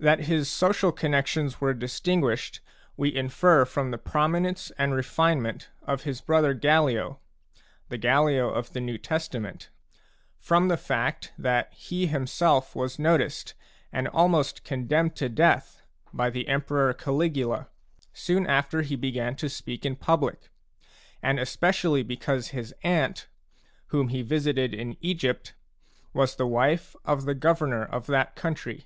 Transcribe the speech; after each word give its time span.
That 0.00 0.26
his 0.26 0.50
social 0.50 0.92
connexions 0.92 1.62
were 1.62 1.72
distinguished 1.72 2.60
we 2.94 3.14
infer 3.16 3.64
from 3.64 3.90
the 3.90 3.96
prominence 3.96 4.70
and 4.76 4.92
refinement 4.92 5.70
of 5.80 6.02
his 6.02 6.20
brother 6.20 6.52
Gallio,— 6.52 7.20
the 7.88 7.96
Gallio 7.96 8.50
of 8.50 8.70
the 8.74 8.80
f 8.80 8.84
New 8.84 8.98
Testament,— 8.98 9.70
from 10.38 10.68
the 10.68 10.76
fact 10.76 11.32
that 11.38 11.72
he 11.72 12.06
himself 12.06 12.76
was! 12.76 12.98
noticed 12.98 13.54
and 13.94 14.06
almost 14.08 14.62
condemned 14.62 15.16
to 15.16 15.30
death 15.30 15.80
by 16.12 16.28
the 16.28 16.48
Emperor 16.48 16.92
Caligula 16.92 17.68
soon 18.12 18.46
after 18.46 18.82
he 18.82 18.96
began 18.96 19.34
to 19.36 19.48
speak 19.48 19.86
in 19.86 19.96
public, 19.96 20.50
and 21.22 21.40
especially 21.40 22.02
because 22.02 22.48
his 22.48 22.74
aunt, 22.82 23.26
whom 23.86 24.08
he 24.08 24.20
vii 24.20 24.20
Digitized 24.20 24.28
by 24.28 24.34
INTRODUCTION 24.34 24.36
visited 24.36 24.74
in 24.74 24.96
Egypt, 25.00 25.54
was 26.12 26.36
the 26.36 26.46
wife 26.46 26.94
of 27.06 27.24
the 27.24 27.34
governor 27.34 27.86
of 27.86 28.04
that 28.08 28.36
country. 28.36 28.84